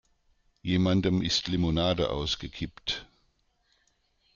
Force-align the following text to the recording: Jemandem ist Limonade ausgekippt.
Jemandem 0.63 1.21
ist 1.21 1.47
Limonade 1.47 2.09
ausgekippt. 2.09 3.05